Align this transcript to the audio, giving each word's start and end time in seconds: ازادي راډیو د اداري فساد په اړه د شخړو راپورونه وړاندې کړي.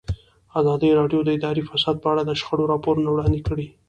ازادي 0.59 0.89
راډیو 0.99 1.19
د 1.23 1.29
اداري 1.37 1.63
فساد 1.69 1.95
په 2.03 2.07
اړه 2.13 2.23
د 2.25 2.31
شخړو 2.39 2.69
راپورونه 2.73 3.09
وړاندې 3.11 3.39
کړي. 3.47 3.67